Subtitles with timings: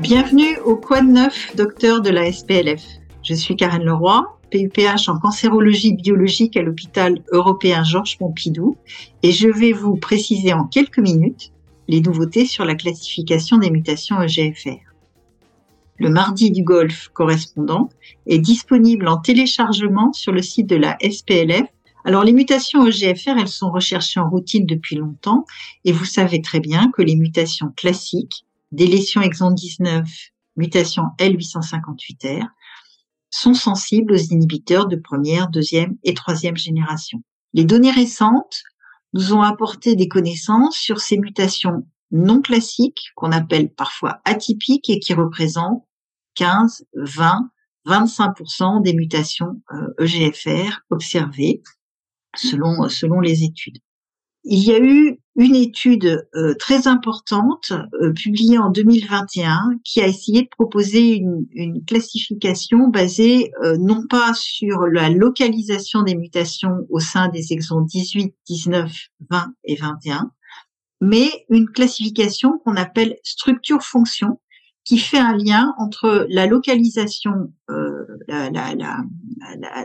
[0.00, 2.82] Bienvenue au Quad 9 docteur de la SPLF.
[3.22, 8.76] Je suis Karen Leroy, PUPH en cancérologie biologique à l'hôpital européen Georges Pompidou
[9.22, 11.52] et je vais vous préciser en quelques minutes
[11.88, 14.94] les nouveautés sur la classification des mutations EGFR.
[15.98, 17.88] Le mardi du Golfe correspondant
[18.26, 21.68] est disponible en téléchargement sur le site de la SPLF.
[22.04, 25.44] Alors les mutations EGFR, elles sont recherchées en routine depuis longtemps
[25.84, 28.43] et vous savez très bien que les mutations classiques,
[28.74, 30.08] délétion exon 19,
[30.56, 32.46] mutation L858R,
[33.30, 37.22] sont sensibles aux inhibiteurs de première, deuxième et troisième génération.
[37.52, 38.62] Les données récentes
[39.12, 45.00] nous ont apporté des connaissances sur ces mutations non classiques qu'on appelle parfois atypiques et
[45.00, 45.84] qui représentent
[46.34, 47.50] 15, 20,
[47.86, 49.60] 25% des mutations
[49.98, 51.62] EGFR euh, e observées
[52.36, 53.78] selon, selon les études.
[54.44, 60.06] Il y a eu une étude euh, très importante euh, publiée en 2021 qui a
[60.06, 67.00] essayé de proposer une, classification basée euh, non pas sur la localisation des mutations au
[67.00, 68.92] sein des exons 18, 19,
[69.30, 70.30] 20 et 21,
[71.00, 74.40] mais une classification qu'on appelle structure-fonction
[74.84, 77.32] qui fait un lien entre la localisation,
[77.70, 79.04] euh, la, la, la,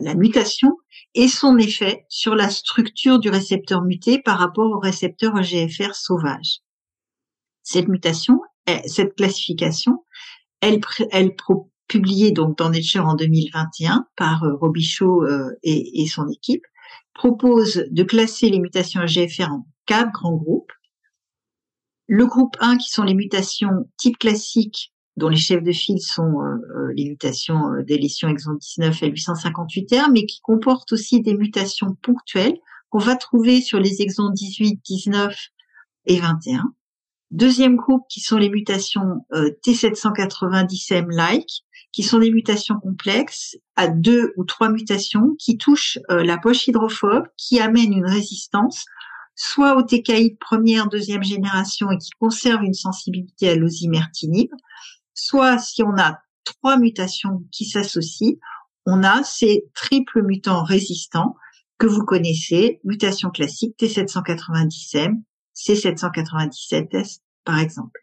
[0.00, 0.76] la, mutation
[1.14, 6.58] et son effet sur la structure du récepteur muté par rapport au récepteur EGFR sauvage.
[7.62, 8.40] Cette mutation,
[8.86, 10.04] cette classification,
[10.60, 10.80] elle,
[11.12, 11.34] elle
[11.88, 16.64] publiée donc dans Nature en 2021 par euh, Robichaud euh, et, et son équipe,
[17.14, 20.72] propose de classer les mutations EGFR en quatre grands groupes
[22.08, 26.40] le groupe 1, qui sont les mutations type classique, dont les chefs de file sont
[26.40, 31.34] euh, euh, les mutations euh, délétion exon 19 et 858R, mais qui comportent aussi des
[31.34, 32.56] mutations ponctuelles
[32.88, 35.36] qu'on va trouver sur les exons 18, 19
[36.06, 36.72] et 21.
[37.30, 44.44] Deuxième groupe qui sont les mutations T790M-like, qui sont des mutations complexes à deux ou
[44.44, 48.86] trois mutations qui touchent la poche hydrophobe, qui amènent une résistance
[49.38, 54.50] soit au TKI première, deuxième génération et qui conserve une sensibilité à l'osimertinib,
[55.14, 58.34] soit si on a trois mutations qui s'associent,
[58.84, 61.36] on a ces triples mutants résistants
[61.78, 65.22] que vous connaissez, mutation classique T790M,
[65.54, 68.00] C797S par exemple.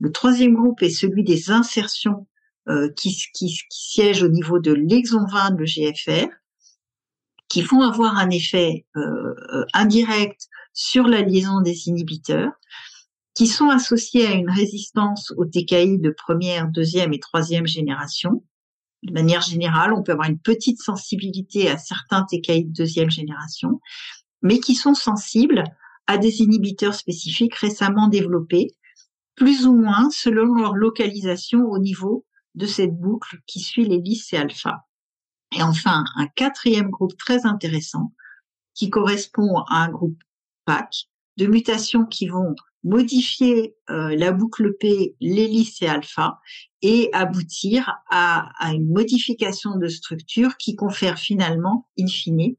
[0.00, 2.26] Le troisième groupe est celui des insertions
[2.68, 6.26] euh, qui, qui, siègent au niveau de l'exon 20 de GFR,
[7.54, 12.50] qui vont avoir un effet euh, euh, indirect sur la liaison des inhibiteurs,
[13.32, 18.42] qui sont associés à une résistance au TKI de première, deuxième et troisième génération.
[19.04, 23.80] De manière générale, on peut avoir une petite sensibilité à certains TKI de deuxième génération,
[24.42, 25.62] mais qui sont sensibles
[26.08, 28.72] à des inhibiteurs spécifiques récemment développés,
[29.36, 32.26] plus ou moins selon leur localisation au niveau
[32.56, 34.88] de cette boucle qui suit l'hélice et alpha.
[35.54, 38.12] Et enfin, un quatrième groupe très intéressant
[38.74, 40.18] qui correspond à un groupe
[40.64, 41.06] PAC
[41.36, 46.38] de mutations qui vont modifier euh, la boucle P, l'hélice et alpha
[46.82, 52.56] et aboutir à, une modification de structure qui confère finalement, in fine,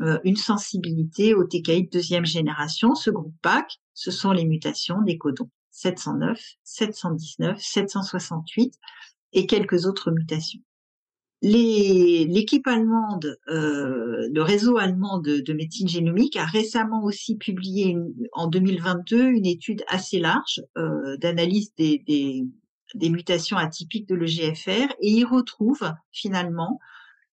[0.00, 2.94] euh, une sensibilité au TKI de deuxième génération.
[2.94, 8.74] Ce groupe PAC, ce sont les mutations des codons 709, 719, 768
[9.32, 10.60] et quelques autres mutations.
[11.46, 17.98] L'équipe allemande, euh, le réseau allemand de, médecine génomique a récemment aussi publié
[18.32, 22.02] en 2022 une étude assez large euh, d'analyse des,
[22.94, 26.80] des, mutations atypiques de l'EGFR et y retrouve finalement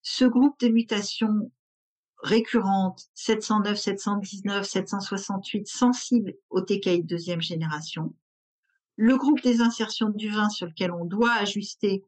[0.01, 1.49] ce groupe de mutations
[2.21, 8.13] récurrentes 709, 719, 768 sensibles au TKI de deuxième génération,
[8.97, 12.03] le groupe des insertions du vin sur lequel on doit ajuster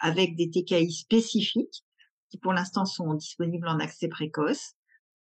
[0.00, 1.84] avec des TKI spécifiques
[2.30, 4.74] qui pour l'instant sont disponibles en accès précoce,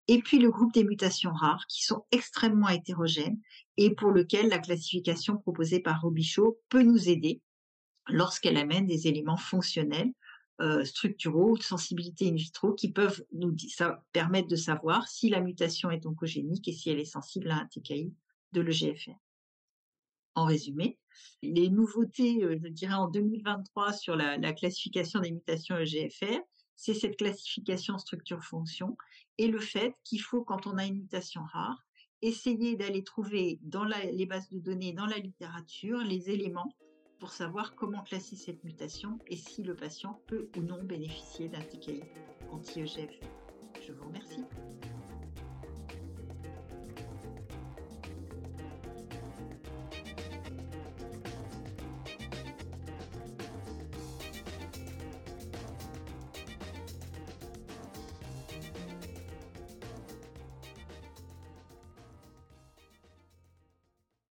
[0.08, 3.40] et puis le groupe des mutations rares qui sont extrêmement hétérogènes
[3.78, 7.42] et pour lequel la classification proposée par Robichaud peut nous aider
[8.08, 10.12] lorsqu'elle amène des éléments fonctionnels,
[10.62, 13.54] euh, structuraux ou de sensibilité in vitro qui peuvent nous
[14.14, 17.66] permettre de savoir si la mutation est oncogénique et si elle est sensible à un
[17.66, 18.14] TKI
[18.54, 19.18] de l'EGFR.
[20.36, 20.98] En résumé,
[21.42, 26.40] les nouveautés, euh, je dirais, en 2023 sur la, classification des mutations EGFR,
[26.76, 28.98] c'est cette classification structure-fonction
[29.38, 31.86] et le fait qu'il faut, quand on a une mutation rare,
[32.22, 36.76] essayer d'aller trouver dans les bases de données, dans la littérature, les éléments
[37.20, 41.62] pour savoir comment classer cette mutation et si le patient peut ou non bénéficier d'un
[41.62, 42.04] TKI
[42.52, 43.26] anti-EGFR.
[43.86, 44.44] Je vous remercie.